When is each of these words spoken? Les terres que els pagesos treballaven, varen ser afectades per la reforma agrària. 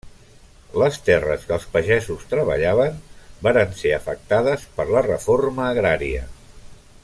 Les 0.83 0.95
terres 1.09 1.43
que 1.49 1.53
els 1.57 1.67
pagesos 1.75 2.23
treballaven, 2.31 2.97
varen 3.49 3.77
ser 3.83 3.93
afectades 3.99 4.65
per 4.79 4.89
la 4.97 5.07
reforma 5.11 5.69
agrària. 5.77 6.27